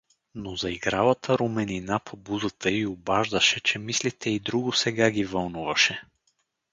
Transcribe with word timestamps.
Но 0.35 0.55
заигралата 0.55 1.37
руменина 1.37 1.99
по 1.99 2.17
бузата 2.17 2.71
й 2.71 2.85
обаждаше, 2.85 3.59
че 3.59 3.79
мислите 3.79 4.29
й 4.29 4.39
друго 4.39 4.73
сега 4.73 5.11
ги 5.11 5.25
вълнуваше. 5.25 6.01